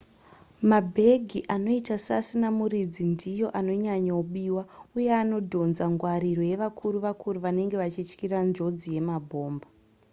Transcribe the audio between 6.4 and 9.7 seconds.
yevakuru-vakuru vanenge vachityira njodzi yemabhomba